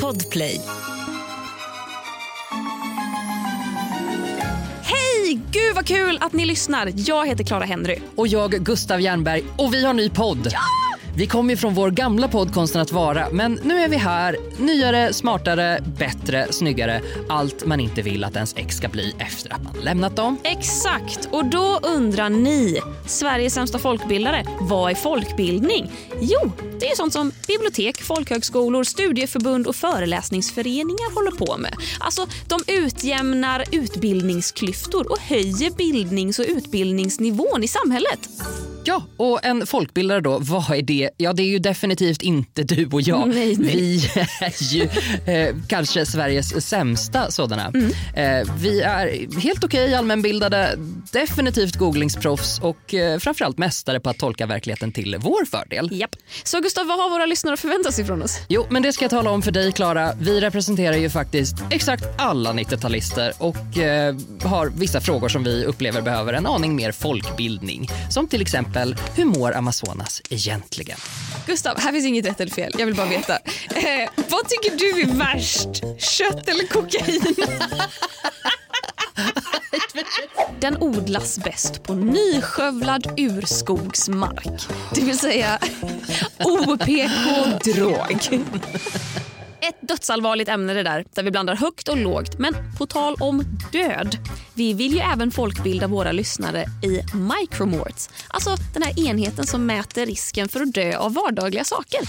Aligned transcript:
Podplay. 0.00 0.60
Hej! 4.82 5.40
Gud 5.50 5.74
vad 5.74 5.86
kul 5.86 6.18
att 6.20 6.32
ni 6.32 6.46
lyssnar. 6.46 6.92
Jag 6.96 7.26
heter 7.26 7.44
Clara 7.44 7.64
Henry. 7.64 7.98
Och 8.14 8.28
jag 8.28 8.50
Gustav 8.50 9.00
Jernberg 9.00 9.44
och 9.58 9.74
vi 9.74 9.86
har 9.86 9.94
ny 9.94 10.10
podd. 10.10 10.48
Vi 11.16 11.26
kom 11.26 11.50
ju 11.50 11.56
från 11.56 11.74
vår 11.74 11.90
gamla 11.90 12.28
podd 12.28 12.54
Konsten 12.54 12.80
att 12.82 12.92
vara 12.92 13.26
men 13.32 13.60
nu 13.62 13.74
är 13.78 13.88
vi 13.88 13.96
här, 13.96 14.36
nyare, 14.58 15.12
smartare, 15.12 15.78
bättre, 15.98 16.52
snyggare. 16.52 17.02
Allt 17.28 17.66
man 17.66 17.80
inte 17.80 18.02
vill 18.02 18.24
att 18.24 18.34
ens 18.34 18.54
ex 18.56 18.76
ska 18.76 18.88
bli 18.88 19.14
efter 19.18 19.52
att 19.52 19.62
man 19.62 19.74
lämnat 19.82 20.16
dem. 20.16 20.38
Exakt, 20.44 21.28
och 21.30 21.44
då 21.44 21.80
undrar 21.82 22.30
ni, 22.30 22.80
Sveriges 23.06 23.54
sämsta 23.54 23.78
folkbildare, 23.78 24.46
vad 24.60 24.90
är 24.90 24.94
folkbildning? 24.94 25.90
Jo, 26.20 26.52
det 26.80 26.90
är 26.90 26.96
sånt 26.96 27.12
som 27.12 27.32
bibliotek, 27.46 28.02
folkhögskolor, 28.02 28.84
studieförbund 28.84 29.66
och 29.66 29.76
föreläsningsföreningar 29.76 31.14
håller 31.14 31.30
på 31.30 31.56
med. 31.56 31.74
Alltså, 32.00 32.26
de 32.48 32.72
utjämnar 32.72 33.64
utbildningsklyftor 33.72 35.12
och 35.12 35.18
höjer 35.18 35.70
bildnings 35.70 36.38
och 36.38 36.46
utbildningsnivån 36.48 37.64
i 37.64 37.68
samhället. 37.68 38.28
Ja, 38.92 39.02
och 39.16 39.44
en 39.44 39.66
folkbildare 39.66 40.20
då, 40.20 40.38
vad 40.38 40.70
är 40.70 40.82
det? 40.82 41.10
Ja, 41.16 41.32
det 41.32 41.42
är 41.42 41.46
ju 41.46 41.58
definitivt 41.58 42.22
inte 42.22 42.62
du 42.62 42.86
och 42.86 43.00
jag. 43.00 43.28
Nej, 43.28 43.56
nej. 43.58 43.76
Vi 43.76 44.10
är 44.40 44.74
ju 44.74 44.82
eh, 45.34 45.56
kanske 45.68 46.06
Sveriges 46.06 46.66
sämsta 46.68 47.30
sådana. 47.30 47.66
Mm. 47.66 47.90
Eh, 48.14 48.54
vi 48.58 48.80
är 48.80 49.40
helt 49.40 49.64
okej 49.64 49.94
allmänbildade, 49.94 50.78
definitivt 51.12 51.76
googlingsproffs 51.76 52.60
och 52.60 52.94
eh, 52.94 53.18
framförallt 53.18 53.58
mästare 53.58 54.00
på 54.00 54.10
att 54.10 54.18
tolka 54.18 54.46
verkligheten 54.46 54.92
till 54.92 55.16
vår 55.18 55.44
fördel. 55.44 55.88
Japp. 55.92 56.16
Så 56.44 56.60
Gustav, 56.60 56.86
vad 56.86 56.98
har 56.98 57.10
våra 57.10 57.26
lyssnare 57.26 57.56
förväntat 57.56 57.94
sig 57.94 58.04
från 58.04 58.22
oss? 58.22 58.38
Jo, 58.48 58.66
men 58.70 58.82
det 58.82 58.92
ska 58.92 59.04
jag 59.04 59.10
tala 59.10 59.30
om 59.30 59.42
för 59.42 59.52
dig, 59.52 59.72
Klara. 59.72 60.12
Vi 60.20 60.40
representerar 60.40 60.96
ju 60.96 61.10
faktiskt 61.10 61.54
exakt 61.70 62.04
alla 62.18 62.52
90-talister 62.52 63.32
och 63.38 63.78
eh, 63.78 64.16
har 64.42 64.72
vissa 64.76 65.00
frågor 65.00 65.28
som 65.28 65.44
vi 65.44 65.64
upplever 65.64 66.02
behöver 66.02 66.32
en 66.32 66.46
aning 66.46 66.76
mer 66.76 66.92
folkbildning. 66.92 67.88
Som 68.10 68.28
till 68.28 68.42
exempel, 68.42 68.81
hur 69.14 69.24
mår 69.24 69.56
Amazonas 69.56 70.22
egentligen? 70.30 70.98
Gustav, 71.46 71.80
här 71.80 71.92
finns 71.92 72.06
inget 72.06 72.26
rätt 72.26 72.40
eller 72.40 72.52
fel. 72.52 72.74
Jag 72.78 72.86
vill 72.86 72.94
bara 72.94 73.06
veta. 73.06 73.38
Eh, 73.74 74.08
vad 74.16 74.48
tycker 74.48 74.76
du 74.76 75.00
är 75.02 75.06
värst? 75.06 75.68
Kött 75.98 76.48
eller 76.48 76.66
kokain? 76.66 77.22
Den 80.60 80.82
odlas 80.82 81.38
bäst 81.38 81.82
på 81.82 81.94
nyskövlad 81.94 83.20
urskogsmark. 83.20 84.62
Det 84.94 85.00
vill 85.00 85.18
säga 85.18 85.58
OPK-drog. 86.38 88.28
Ett 89.62 89.88
dödsallvarligt 89.88 90.50
ämne 90.50 90.74
det 90.74 90.82
där, 90.82 91.04
där 91.14 91.22
vi 91.22 91.30
blandar 91.30 91.54
högt 91.54 91.88
och 91.88 91.96
lågt. 91.96 92.38
Men 92.38 92.54
på 92.78 92.86
tal 92.86 93.16
om 93.20 93.44
död. 93.72 94.16
Vi 94.54 94.74
vill 94.74 94.92
ju 94.92 94.98
även 94.98 95.30
folkbilda 95.30 95.86
våra 95.86 96.12
lyssnare 96.12 96.64
i 96.82 97.02
micromorts. 97.16 98.10
Alltså 98.28 98.56
den 98.74 98.82
här 98.82 99.08
enheten 99.08 99.46
som 99.46 99.66
mäter 99.66 100.06
risken 100.06 100.48
för 100.48 100.60
att 100.60 100.74
dö 100.74 100.96
av 100.96 101.14
vardagliga 101.14 101.64
saker. 101.64 102.00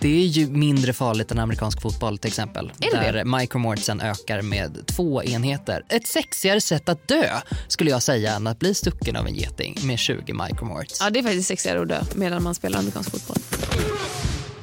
Det 0.00 0.08
är 0.08 0.26
ju 0.26 0.46
mindre 0.46 0.92
farligt 0.92 1.30
än 1.30 1.38
amerikansk 1.38 1.82
fotboll 1.82 2.18
till 2.18 2.28
exempel. 2.28 2.72
Är 2.80 3.12
det 3.12 3.12
där 3.12 3.24
micromortsen 3.24 4.00
ökar 4.00 4.42
med 4.42 4.86
två 4.86 5.22
enheter. 5.22 5.84
Ett 5.88 6.06
sexigare 6.06 6.60
sätt 6.60 6.88
att 6.88 7.08
dö 7.08 7.24
skulle 7.68 7.90
jag 7.90 8.02
säga 8.02 8.32
än 8.32 8.46
att 8.46 8.58
bli 8.58 8.74
stucken 8.74 9.16
av 9.16 9.26
en 9.26 9.34
geting 9.34 9.78
med 9.82 9.98
20 9.98 10.32
micromorts. 10.32 10.98
Ja, 11.00 11.10
det 11.10 11.18
är 11.18 11.22
faktiskt 11.22 11.48
sexigare 11.48 11.82
att 11.82 11.88
dö 11.88 12.00
medan 12.14 12.42
man 12.42 12.54
spelar 12.54 12.78
amerikansk 12.78 13.10
fotboll. 13.10 13.36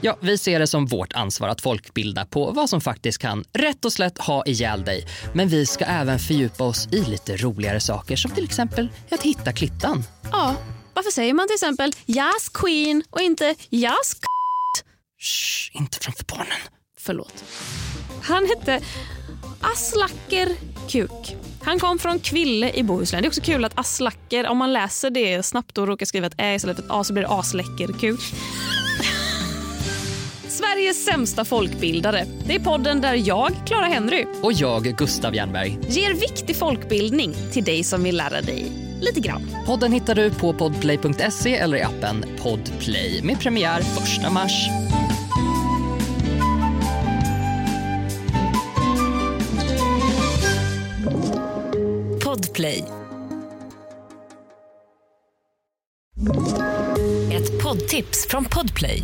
Ja, 0.01 0.17
vi 0.21 0.37
ser 0.37 0.59
det 0.59 0.67
som 0.67 0.85
vårt 0.85 1.13
ansvar 1.13 1.47
att 1.49 1.61
folkbilda 1.61 2.25
på 2.25 2.51
vad 2.51 2.69
som 2.69 2.81
faktiskt 2.81 3.17
kan 3.17 3.43
rätt 3.53 3.85
och 3.85 3.93
slätt 3.93 4.17
ha 4.17 4.45
ihjäl 4.45 4.83
dig. 4.83 5.05
Men 5.33 5.47
vi 5.47 5.65
ska 5.65 5.85
även 5.85 6.19
fördjupa 6.19 6.63
oss 6.63 6.87
i 6.91 7.01
lite 7.05 7.37
roligare 7.37 7.79
saker 7.79 8.15
som 8.15 8.31
till 8.31 8.43
exempel 8.43 8.89
att 9.11 9.23
hitta 9.23 9.53
klittan. 9.53 10.03
Ja, 10.31 10.55
varför 10.93 11.11
säger 11.11 11.33
man 11.33 11.47
till 11.47 11.53
exempel 11.53 11.91
Yes 12.07 12.49
Queen 12.53 13.03
och 13.09 13.21
inte 13.21 13.55
Yes 13.71 14.13
k- 14.13 14.27
Shh, 15.19 15.77
inte 15.81 15.97
framför 16.01 16.23
barnen. 16.25 16.57
Förlåt. 16.99 17.43
Han 18.23 18.45
hette 18.45 18.81
Aslacker 19.61 20.55
Kuk. 20.89 21.35
Han 21.63 21.79
kom 21.79 21.99
från 21.99 22.19
Kville 22.19 22.71
i 22.73 22.83
Bohuslän. 22.83 23.21
Det 23.21 23.25
är 23.25 23.29
också 23.29 23.41
kul 23.41 23.65
att 23.65 23.79
Aslacker, 23.79 24.47
om 24.47 24.57
man 24.57 24.73
läser 24.73 25.09
det 25.09 25.43
snabbt 25.43 25.77
och 25.77 25.87
råkar 25.87 26.05
skriva 26.05 26.27
ett 26.27 26.33
ä 26.37 26.55
istället 26.55 26.77
för 26.77 26.83
ett 26.83 26.91
a 26.91 27.03
så 27.03 27.13
blir 27.13 27.23
det 27.23 27.29
Asläcker 27.29 27.99
Kuk. 27.99 28.19
Sveriges 30.57 31.05
sämsta 31.05 31.45
folkbildare. 31.45 32.25
Det 32.45 32.55
är 32.55 32.59
podden 32.59 33.01
där 33.01 33.27
jag, 33.27 33.51
Clara 33.65 33.85
Henry, 33.85 34.25
Och 34.41 34.53
jag, 34.53 34.83
Gustav 34.83 35.35
Jernberg. 35.35 35.79
ger 35.87 36.13
viktig 36.13 36.55
folkbildning 36.55 37.35
till 37.51 37.63
dig 37.63 37.83
som 37.83 38.03
vill 38.03 38.17
lära 38.17 38.41
dig 38.41 38.71
lite 39.01 39.19
grann. 39.19 39.41
Podden 39.65 39.91
hittar 39.91 40.15
du 40.15 40.31
på 40.31 40.53
podplay.se 40.53 41.55
eller 41.55 41.77
i 41.77 41.81
appen 41.81 42.25
Podplay 42.41 43.21
med 43.23 43.39
premiär 43.39 43.79
1 43.79 44.31
mars. 44.33 44.69
Podplay. 52.23 52.83
Ett 57.31 57.63
poddtips 57.63 58.27
från 58.29 58.45
Podplay. 58.45 59.03